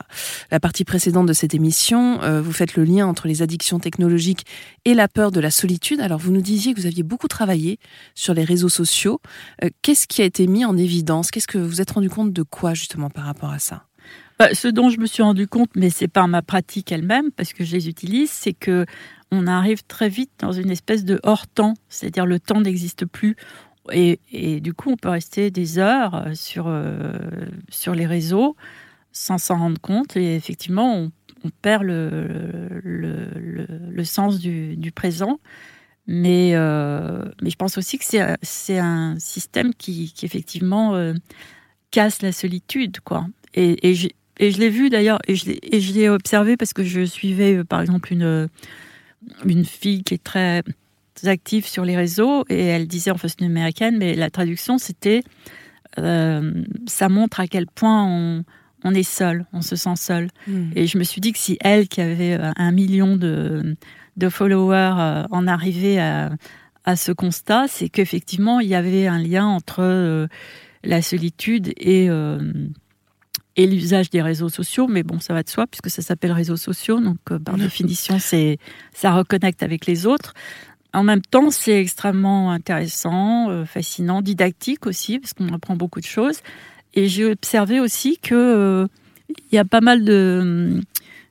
la 0.50 0.58
partie 0.58 0.84
précédente 0.84 1.26
de 1.26 1.34
cette 1.34 1.52
émission, 1.52 2.22
euh, 2.22 2.40
vous 2.40 2.52
faites 2.52 2.74
le 2.74 2.84
lien 2.84 3.06
entre 3.06 3.28
les 3.28 3.42
addictions 3.42 3.78
technologiques 3.78 4.46
et 4.86 4.94
la 4.94 5.06
peur 5.06 5.32
de 5.32 5.40
la 5.40 5.50
solitude. 5.50 6.00
Alors 6.00 6.18
vous 6.18 6.32
nous 6.32 6.40
disiez 6.40 6.72
que 6.72 6.80
vous 6.80 6.86
aviez 6.86 7.02
beaucoup 7.02 7.28
travaillé 7.28 7.78
sur 8.14 8.32
les 8.32 8.44
réseaux 8.44 8.70
sociaux. 8.70 9.20
Euh, 9.62 9.68
qu'est-ce 9.82 10.06
qui 10.06 10.22
a 10.22 10.24
été 10.24 10.46
mis 10.46 10.64
en 10.64 10.78
évidence? 10.78 11.30
Qu'est-ce 11.30 11.46
que 11.46 11.58
vous 11.58 11.82
êtes 11.82 11.90
rendu 11.90 12.08
compte 12.08 12.32
de 12.32 12.42
quoi 12.42 12.72
justement 12.72 13.10
par 13.10 13.26
rapport 13.26 13.50
à 13.50 13.58
ça? 13.58 13.84
Bah, 14.38 14.54
ce 14.54 14.68
dont 14.68 14.90
je 14.90 14.98
me 14.98 15.06
suis 15.06 15.22
rendu 15.22 15.46
compte, 15.46 15.70
mais 15.76 15.90
c'est 15.90 16.08
par 16.08 16.28
ma 16.28 16.42
pratique 16.42 16.92
elle-même, 16.92 17.30
parce 17.32 17.52
que 17.52 17.64
je 17.64 17.72
les 17.72 17.88
utilise, 17.88 18.30
c'est 18.30 18.52
que 18.52 18.86
on 19.30 19.46
arrive 19.46 19.82
très 19.84 20.10
vite 20.10 20.30
dans 20.38 20.52
une 20.52 20.70
espèce 20.70 21.04
de 21.04 21.18
hors 21.22 21.46
temps, 21.46 21.74
c'est-à-dire 21.88 22.26
le 22.26 22.38
temps 22.38 22.60
n'existe 22.60 23.06
plus. 23.06 23.36
Et, 23.90 24.60
du 24.60 24.74
coup, 24.74 24.90
on 24.90 24.96
peut 24.96 25.08
rester 25.08 25.50
des 25.50 25.78
heures 25.78 26.14
euh, 26.14 26.34
sur, 26.34 26.66
euh, 26.68 27.18
sur 27.68 27.94
les 27.94 28.06
réseaux 28.06 28.56
sans 29.10 29.38
s'en 29.38 29.58
rendre 29.58 29.80
compte. 29.80 30.16
Et 30.16 30.36
effectivement, 30.36 31.08
on, 31.44 31.50
perd 31.62 31.82
le, 31.82 32.28
le, 32.84 34.04
sens 34.04 34.38
du, 34.38 34.92
présent. 34.94 35.40
Mais, 36.06 36.52
euh, 36.54 37.24
mais 37.42 37.50
je 37.50 37.56
pense 37.56 37.76
aussi 37.78 37.98
que 37.98 38.04
c'est 38.42 38.78
un 38.78 39.18
système 39.18 39.74
qui, 39.74 40.14
effectivement 40.22 41.12
casse 41.90 42.22
la 42.22 42.32
solitude. 42.32 43.00
Quoi. 43.00 43.26
Et 43.54 43.94
et 44.42 44.50
je 44.50 44.58
l'ai 44.58 44.70
vu 44.70 44.90
d'ailleurs, 44.90 45.20
et 45.28 45.36
je 45.36 45.92
l'ai 45.92 46.08
observé 46.08 46.56
parce 46.56 46.72
que 46.72 46.82
je 46.82 47.04
suivais 47.04 47.58
euh, 47.58 47.64
par 47.64 47.80
exemple 47.80 48.12
une, 48.12 48.24
euh, 48.24 48.48
une 49.44 49.64
fille 49.64 50.02
qui 50.02 50.14
est 50.14 50.22
très 50.22 50.64
active 51.24 51.64
sur 51.64 51.84
les 51.84 51.96
réseaux 51.96 52.44
et 52.48 52.64
elle 52.64 52.88
disait 52.88 53.12
en 53.12 53.16
fait 53.16 53.32
une 53.38 53.46
américaine, 53.46 53.98
mais 53.98 54.14
la 54.14 54.30
traduction 54.30 54.78
c'était 54.78 55.22
euh, 56.00 56.64
ça 56.88 57.08
montre 57.08 57.38
à 57.38 57.46
quel 57.46 57.66
point 57.68 58.04
on, 58.04 58.44
on, 58.82 58.92
est 58.94 59.04
seul, 59.04 59.46
on 59.52 59.62
se 59.62 59.76
sent 59.76 59.94
seul. 59.94 60.28
Hmm. 60.48 60.70
Et 60.74 60.88
je 60.88 60.98
me 60.98 61.04
suis 61.04 61.20
dit 61.20 61.32
que 61.32 61.38
si 61.38 61.56
elle, 61.60 61.86
qui 61.86 62.00
avait 62.00 62.36
un 62.56 62.72
million 62.72 63.16
de, 63.16 63.76
de 64.16 64.28
followers, 64.28 65.26
en 65.30 65.46
arrivait 65.46 66.00
à, 66.00 66.32
à 66.84 66.96
ce 66.96 67.12
constat, 67.12 67.66
c'est 67.68 67.90
qu'effectivement 67.90 68.58
il 68.58 68.66
y 68.66 68.74
avait 68.74 69.06
un 69.06 69.18
lien 69.18 69.46
entre 69.46 70.26
la 70.82 71.00
solitude 71.02 71.72
et 71.76 72.08
et 73.56 73.66
l'usage 73.66 74.10
des 74.10 74.22
réseaux 74.22 74.48
sociaux, 74.48 74.86
mais 74.88 75.02
bon, 75.02 75.20
ça 75.20 75.34
va 75.34 75.42
de 75.42 75.48
soi 75.48 75.66
puisque 75.66 75.90
ça 75.90 76.02
s'appelle 76.02 76.32
réseaux 76.32 76.56
sociaux, 76.56 77.00
donc 77.00 77.18
euh, 77.30 77.38
par 77.38 77.56
définition, 77.56 78.18
c'est 78.18 78.58
ça 78.94 79.12
reconnecte 79.12 79.62
avec 79.62 79.86
les 79.86 80.06
autres. 80.06 80.32
En 80.94 81.04
même 81.04 81.22
temps, 81.22 81.50
c'est 81.50 81.80
extrêmement 81.80 82.50
intéressant, 82.50 83.50
euh, 83.50 83.64
fascinant, 83.64 84.22
didactique 84.22 84.86
aussi 84.86 85.18
parce 85.18 85.32
qu'on 85.32 85.48
apprend 85.48 85.76
beaucoup 85.76 86.00
de 86.00 86.06
choses. 86.06 86.40
Et 86.94 87.08
j'ai 87.08 87.24
observé 87.24 87.80
aussi 87.80 88.18
que 88.18 88.34
euh, 88.34 88.86
il 89.50 89.54
y 89.54 89.58
a 89.58 89.64
pas 89.64 89.80
mal 89.80 90.04
de, 90.04 90.80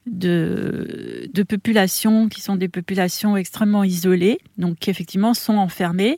de, 0.07 1.29
de 1.31 1.43
populations 1.43 2.29
qui 2.29 2.41
sont 2.41 2.55
des 2.55 2.69
populations 2.69 3.37
extrêmement 3.37 3.83
isolées, 3.83 4.39
donc 4.57 4.77
qui 4.77 4.89
effectivement 4.89 5.33
sont 5.33 5.57
enfermées. 5.57 6.17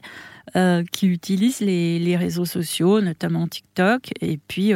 qui 0.92 1.08
utilisent 1.08 1.62
les, 1.62 2.00
les, 2.00 2.16
réseaux 2.16 2.46
sociaux, 2.46 3.02
notamment 3.02 3.48
TikTok, 3.48 4.12
et 4.22 4.38
puis 4.38 4.74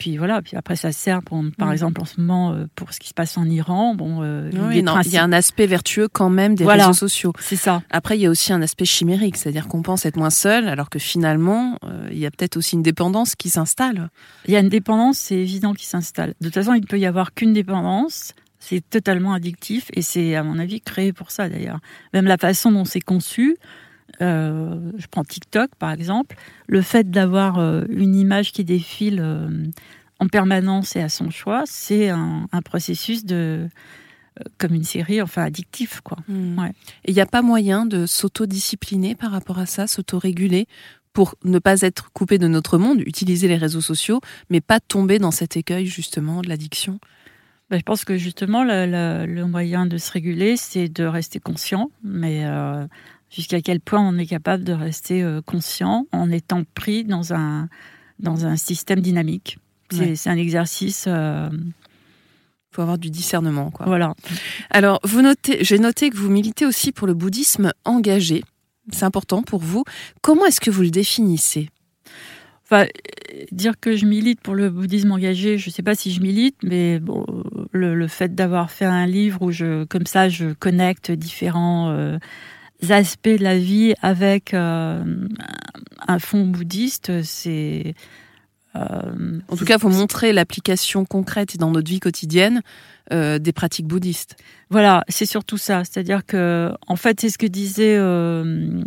puis 0.00 0.16
voilà, 0.16 0.40
puis 0.40 0.56
après 0.56 0.76
ça 0.76 0.92
sert 0.92 1.22
pour, 1.22 1.44
par 1.58 1.68
mm. 1.68 1.72
exemple 1.72 2.00
en 2.00 2.06
ce 2.06 2.18
moment 2.18 2.52
euh, 2.52 2.64
pour 2.74 2.92
ce 2.92 2.98
qui 2.98 3.08
se 3.08 3.14
passe 3.14 3.36
en 3.36 3.44
Iran. 3.44 3.94
Bon, 3.94 4.22
euh, 4.22 4.50
il 4.72 5.12
y 5.12 5.16
a 5.18 5.22
un 5.22 5.32
aspect 5.32 5.66
vertueux 5.66 6.08
quand 6.08 6.30
même 6.30 6.54
des 6.54 6.64
réseaux 6.64 6.94
sociaux. 6.94 7.32
C'est 7.38 7.56
ça. 7.56 7.82
Après, 7.90 8.16
il 8.16 8.22
y 8.22 8.26
a 8.26 8.30
aussi 8.30 8.52
un 8.52 8.62
aspect 8.62 8.86
chimérique, 8.86 9.36
c'est-à-dire 9.36 9.68
qu'on 9.68 9.82
pense 9.82 10.06
être 10.06 10.16
moins 10.16 10.30
seul, 10.30 10.68
alors 10.68 10.88
que 10.88 10.98
finalement, 10.98 11.78
euh, 11.84 12.08
il 12.10 12.18
y 12.18 12.24
a 12.24 12.30
peut-être 12.30 12.56
aussi 12.56 12.76
une 12.76 12.82
dépendance 12.82 13.36
qui 13.36 13.50
s'installe. 13.50 14.08
Il 14.46 14.54
y 14.54 14.56
a 14.56 14.60
une 14.60 14.70
dépendance, 14.70 15.18
c'est 15.18 15.36
évident 15.36 15.74
qui 15.74 15.86
s'installe. 15.86 16.34
De 16.40 16.46
toute 16.46 16.54
façon, 16.54 16.72
il 16.72 16.80
ne 16.80 16.86
peut 16.86 16.98
y 16.98 17.06
avoir 17.06 17.34
qu'une 17.34 17.52
dépendance. 17.52 18.32
C'est 18.58 18.82
totalement 18.88 19.34
addictif 19.34 19.90
et 19.92 20.02
c'est, 20.02 20.34
à 20.34 20.42
mon 20.42 20.58
avis, 20.58 20.80
créé 20.80 21.12
pour 21.12 21.30
ça 21.30 21.48
d'ailleurs. 21.50 21.80
Même 22.14 22.26
la 22.26 22.38
façon 22.38 22.72
dont 22.72 22.86
c'est 22.86 23.00
conçu, 23.00 23.56
euh, 24.20 24.92
je 24.96 25.06
prends 25.06 25.24
TikTok 25.24 25.70
par 25.78 25.92
exemple, 25.92 26.36
le 26.66 26.82
fait 26.82 27.10
d'avoir 27.10 27.58
euh, 27.58 27.84
une 27.88 28.14
image 28.14 28.52
qui 28.52 28.64
défile 28.64 29.20
euh, 29.20 29.66
en 30.18 30.28
permanence 30.28 30.96
et 30.96 31.00
à 31.00 31.08
son 31.08 31.30
choix, 31.30 31.64
c'est 31.66 32.10
un, 32.10 32.46
processus 32.64 33.24
de 33.24 33.68
comme 34.58 34.74
une 34.74 34.84
série, 34.84 35.20
enfin 35.20 35.42
addictif 35.44 36.00
quoi. 36.00 36.18
Hmm. 36.28 36.58
Et 37.04 37.10
il 37.10 37.14
n'y 37.14 37.20
a 37.20 37.26
pas 37.26 37.42
moyen 37.42 37.84
de 37.84 38.06
s'autodiscipliner 38.06 39.14
par 39.14 39.32
rapport 39.32 39.58
à 39.58 39.66
ça, 39.66 39.86
s'autoréguler 39.86 40.66
pour 41.12 41.34
ne 41.44 41.58
pas 41.58 41.80
être 41.80 42.12
coupé 42.12 42.38
de 42.38 42.46
notre 42.46 42.78
monde, 42.78 43.00
utiliser 43.00 43.48
les 43.48 43.56
réseaux 43.56 43.80
sociaux, 43.80 44.20
mais 44.48 44.60
pas 44.60 44.78
tomber 44.78 45.18
dans 45.18 45.32
cet 45.32 45.56
écueil 45.56 45.86
justement 45.86 46.40
de 46.40 46.48
l'addiction? 46.48 47.00
Ben, 47.70 47.78
je 47.78 47.82
pense 47.82 48.04
que 48.04 48.16
justement 48.16 48.64
le, 48.64 49.44
moyen 49.44 49.86
de 49.86 49.96
se 49.96 50.10
réguler, 50.10 50.56
c'est 50.56 50.88
de 50.88 51.04
rester 51.04 51.38
conscient, 51.40 51.90
mais 52.02 52.44
jusqu'à 53.30 53.60
quel 53.60 53.80
point 53.80 54.00
on 54.00 54.18
est 54.18 54.26
capable 54.26 54.64
de 54.64 54.72
rester 54.72 55.22
euh, 55.22 55.40
conscient 55.40 56.06
en 56.12 56.30
étant 56.30 56.64
pris 56.74 57.04
dans 57.04 57.32
un, 57.32 57.68
dans 58.18 58.46
un 58.46 58.56
système 58.56 59.00
dynamique. 59.00 59.58
C'est 59.90 60.28
un 60.30 60.36
exercice. 60.36 61.06
Il 61.06 61.12
euh, 61.12 61.50
faut 62.70 62.82
avoir 62.82 62.98
du 62.98 63.10
discernement, 63.10 63.70
quoi. 63.72 63.86
Voilà. 63.86 64.14
Alors, 64.70 65.00
vous 65.02 65.20
notez, 65.20 65.64
j'ai 65.64 65.80
noté 65.80 66.10
que 66.10 66.16
vous 66.16 66.30
militez 66.30 66.64
aussi 66.64 66.92
pour 66.92 67.08
le 67.08 67.14
bouddhisme 67.14 67.72
engagé. 67.84 68.44
C'est 68.92 69.04
important 69.04 69.42
pour 69.42 69.60
vous. 69.60 69.84
Comment 70.22 70.46
est-ce 70.46 70.60
que 70.60 70.70
vous 70.70 70.82
le 70.82 70.90
définissez? 70.90 71.70
Enfin, 72.64 72.86
dire 73.50 73.74
que 73.80 73.96
je 73.96 74.06
milite 74.06 74.40
pour 74.40 74.54
le 74.54 74.70
bouddhisme 74.70 75.10
engagé, 75.10 75.58
je 75.58 75.70
ne 75.70 75.72
sais 75.72 75.82
pas 75.82 75.96
si 75.96 76.12
je 76.12 76.20
milite, 76.20 76.56
mais 76.62 77.00
bon, 77.00 77.26
le, 77.72 77.96
le 77.96 78.06
fait 78.06 78.32
d'avoir 78.32 78.70
fait 78.70 78.84
un 78.84 79.06
livre 79.06 79.42
où 79.42 79.50
je, 79.50 79.82
comme 79.84 80.06
ça, 80.06 80.28
je 80.28 80.52
connecte 80.52 81.10
différents 81.10 81.90
euh, 81.90 82.18
aspects 82.88 83.28
de 83.28 83.42
la 83.42 83.58
vie 83.58 83.94
avec 84.00 84.54
euh, 84.54 85.04
un 86.06 86.18
fond 86.18 86.46
bouddhiste, 86.46 87.22
c'est... 87.22 87.94
Euh, 88.76 89.40
en 89.48 89.56
tout 89.56 89.64
cas, 89.64 89.74
il 89.76 89.80
faut 89.80 89.88
montrer 89.88 90.32
l'application 90.32 91.04
concrète 91.04 91.56
dans 91.56 91.72
notre 91.72 91.90
vie 91.90 91.98
quotidienne 91.98 92.62
euh, 93.12 93.40
des 93.40 93.52
pratiques 93.52 93.88
bouddhistes. 93.88 94.36
Voilà, 94.70 95.04
c'est 95.08 95.26
surtout 95.26 95.56
ça. 95.56 95.82
C'est-à-dire 95.84 96.24
que, 96.24 96.70
en 96.86 96.94
fait, 96.94 97.20
c'est 97.20 97.30
ce 97.30 97.38
que 97.38 97.46
disait 97.46 97.96
euh, 97.98 98.80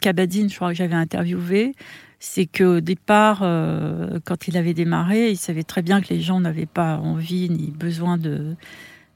Kabadine, 0.00 0.48
je 0.48 0.54
crois 0.54 0.68
que 0.70 0.76
j'avais 0.76 0.94
interviewé, 0.94 1.74
c'est 2.20 2.46
qu'au 2.46 2.80
départ, 2.80 3.40
quand 4.24 4.46
il 4.48 4.56
avait 4.56 4.74
démarré, 4.74 5.30
il 5.30 5.36
savait 5.36 5.64
très 5.64 5.82
bien 5.82 6.00
que 6.00 6.14
les 6.14 6.20
gens 6.20 6.40
n'avaient 6.40 6.66
pas 6.66 6.98
envie 6.98 7.50
ni 7.50 7.72
besoin 7.72 8.16
de 8.16 8.54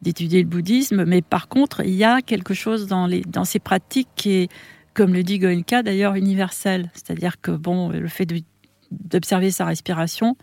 d'étudier 0.02 0.42
le 0.42 0.48
bouddhisme, 0.48 1.04
mais 1.04 1.22
par 1.22 1.48
contre, 1.48 1.82
il 1.84 1.94
y 1.94 2.04
a 2.04 2.22
quelque 2.22 2.54
chose 2.54 2.86
dans, 2.86 3.06
les, 3.06 3.22
dans 3.22 3.44
ces 3.44 3.58
pratiques 3.58 4.08
qui 4.16 4.32
est, 4.32 4.52
comme 4.94 5.12
le 5.12 5.22
dit 5.22 5.38
Goenka 5.38 5.82
d'ailleurs, 5.82 6.14
universel. 6.14 6.90
C'est-à-dire 6.94 7.40
que 7.40 7.50
bon, 7.50 7.90
le 7.90 8.08
fait 8.08 8.26
d'observer 8.90 9.50
sa 9.50 9.64
respiration, 9.64 10.36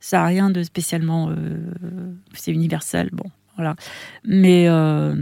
ça 0.00 0.18
n'a 0.18 0.26
rien 0.26 0.50
de 0.50 0.62
spécialement. 0.62 1.30
Euh, 1.30 1.56
c'est 2.34 2.52
universel, 2.52 3.10
bon, 3.12 3.30
voilà. 3.56 3.76
Mais. 4.24 4.66
Euh, 4.68 5.14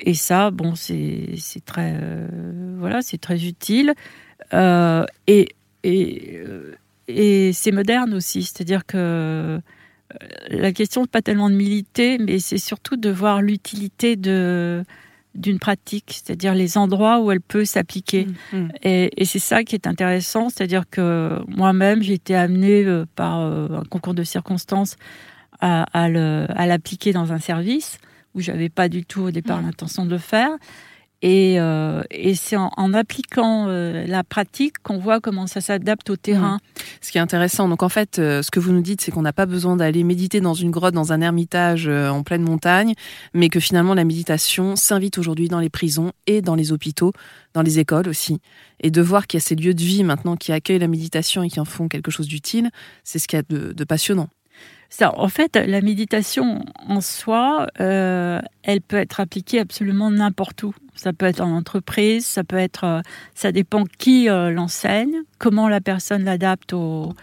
et 0.00 0.14
ça, 0.14 0.50
bon, 0.50 0.74
c'est 0.76 1.36
très. 1.64 1.98
Euh, 2.00 2.76
voilà, 2.78 3.02
c'est 3.02 3.18
très 3.18 3.44
utile. 3.44 3.94
et. 4.52 5.48
et 5.82 6.40
et 7.06 7.52
c'est 7.52 7.72
moderne 7.72 8.14
aussi, 8.14 8.42
c'est-à-dire 8.42 8.86
que 8.86 9.60
la 10.48 10.72
question 10.72 11.02
n'est 11.02 11.08
pas 11.08 11.22
tellement 11.22 11.50
de 11.50 11.54
militer, 11.54 12.18
mais 12.18 12.38
c'est 12.38 12.58
surtout 12.58 12.96
de 12.96 13.10
voir 13.10 13.42
l'utilité 13.42 14.16
de 14.16 14.84
d'une 15.34 15.58
pratique, 15.58 16.12
c'est-à-dire 16.24 16.54
les 16.54 16.78
endroits 16.78 17.20
où 17.20 17.32
elle 17.32 17.40
peut 17.40 17.64
s'appliquer. 17.64 18.28
Mm, 18.52 18.56
mm. 18.56 18.68
Et, 18.82 19.24
c'est 19.24 19.40
ça 19.40 19.64
qui 19.64 19.74
est 19.74 19.88
intéressant, 19.88 20.48
c'est-à-dire 20.48 20.84
que 20.88 21.40
moi-même, 21.48 22.02
j'ai 22.02 22.12
été 22.12 22.36
amenée 22.36 22.84
euh, 22.84 23.04
par 23.16 23.40
euh, 23.40 23.66
un 23.80 23.84
concours 23.84 24.14
de 24.14 24.22
circonstances 24.22 24.96
à, 25.60 25.82
à 25.92 26.66
l'appliquer 26.66 27.12
dans 27.12 27.32
un 27.32 27.38
service 27.38 27.98
où 28.34 28.40
j'avais 28.40 28.68
pas 28.68 28.88
du 28.88 29.04
tout 29.04 29.22
au 29.22 29.30
départ 29.30 29.60
mm. 29.60 29.66
l'intention 29.66 30.04
de 30.04 30.10
le 30.10 30.18
faire. 30.18 30.50
Et, 31.26 31.58
euh, 31.58 32.02
et 32.10 32.34
c'est 32.34 32.56
en, 32.58 32.92
appliquant 32.92 33.64
euh, 33.68 34.06
la 34.06 34.22
pratique 34.24 34.74
qu'on 34.82 34.98
voit 34.98 35.20
comment 35.20 35.46
ça 35.46 35.62
s'adapte 35.62 36.10
au 36.10 36.16
terrain. 36.16 36.56
Mmh. 36.56 36.80
Ce 37.00 37.10
qui 37.10 37.16
est 37.16 37.20
intéressant, 37.22 37.66
donc 37.66 37.82
en 37.82 37.88
fait, 37.88 38.18
euh, 38.18 38.42
ce 38.42 38.50
que 38.50 38.60
vous 38.60 38.72
nous 38.72 38.82
dites, 38.82 39.00
c'est 39.00 39.10
qu'on 39.10 39.22
n'a 39.22 39.32
pas 39.32 39.46
besoin 39.46 39.74
d'aller 39.74 40.04
méditer 40.04 40.42
dans 40.42 40.52
une 40.52 40.70
grotte, 40.70 40.92
dans 40.92 41.14
un 41.14 41.22
ermitage 41.22 41.88
en 41.88 42.22
pleine 42.24 42.42
montagne, 42.42 42.92
mais 43.32 43.48
que 43.48 43.58
finalement 43.58 43.94
la 43.94 44.04
méditation 44.04 44.76
s'invite 44.76 45.16
aujourd'hui 45.16 45.48
dans 45.48 45.60
les 45.60 45.70
prisons 45.70 46.12
et 46.26 46.42
dans 46.42 46.56
les 46.56 46.72
hôpitaux, 46.72 47.14
dans 47.54 47.62
les 47.62 47.78
écoles 47.78 48.06
aussi. 48.10 48.42
Et 48.80 48.90
de 48.90 49.00
voir 49.00 49.26
qu'il 49.26 49.38
y 49.38 49.42
a 49.42 49.46
ces 49.46 49.54
lieux 49.54 49.72
de 49.72 49.82
vie 49.82 50.04
maintenant 50.04 50.36
qui 50.36 50.52
accueillent 50.52 50.78
la 50.78 50.88
méditation 50.88 51.42
et 51.42 51.48
qui 51.48 51.58
en 51.58 51.64
font 51.64 51.88
quelque 51.88 52.10
chose 52.10 52.28
d'utile, 52.28 52.68
c'est 53.02 53.18
ce 53.18 53.28
qu'il 53.28 53.38
y 53.38 53.40
a 53.40 53.44
de 53.48 53.84
passionnant 53.84 54.28
en 55.02 55.28
fait, 55.28 55.56
la 55.56 55.80
méditation 55.80 56.64
en 56.88 57.00
soi, 57.00 57.66
euh, 57.80 58.40
elle 58.62 58.80
peut 58.80 58.96
être 58.96 59.20
appliquée 59.20 59.58
absolument 59.58 60.10
n'importe 60.10 60.62
où. 60.62 60.74
Ça 60.94 61.12
peut 61.12 61.26
être 61.26 61.40
en 61.40 61.50
entreprise, 61.50 62.24
ça 62.24 62.44
peut 62.44 62.56
être, 62.56 62.84
euh, 62.84 63.00
ça 63.34 63.50
dépend 63.50 63.84
qui 63.98 64.28
euh, 64.28 64.50
l'enseigne, 64.50 65.22
comment 65.38 65.68
la 65.68 65.80
personne 65.80 66.24
l'adapte 66.24 66.72
au, 66.72 67.14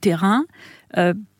terrain, 0.00 0.44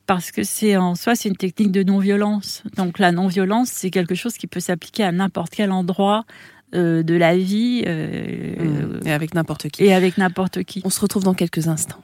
parce 0.06 0.32
que 0.32 0.42
c'est 0.42 0.76
en 0.76 0.96
soi 0.96 1.14
c'est 1.14 1.28
une 1.28 1.36
technique 1.36 1.70
de 1.70 1.84
non-violence. 1.84 2.64
Donc 2.76 2.98
la 2.98 3.12
non-violence, 3.12 3.68
c'est 3.68 3.90
quelque 3.90 4.16
chose 4.16 4.34
qui 4.34 4.48
peut 4.48 4.58
s'appliquer 4.58 5.04
à 5.04 5.12
n'importe 5.12 5.52
quel 5.54 5.70
endroit, 5.70 6.24
de 6.72 7.14
la 7.14 7.36
vie. 7.36 7.84
Mmh. 7.86 9.06
et 9.06 9.12
avec 9.12 9.34
n'importe 9.34 9.68
qui. 9.68 9.84
Et 9.84 9.94
avec 9.94 10.18
n'importe 10.18 10.64
qui. 10.64 10.82
On 10.84 10.90
se 10.90 11.00
retrouve 11.00 11.22
dans 11.22 11.34
quelques 11.34 11.68
instants. 11.68 12.00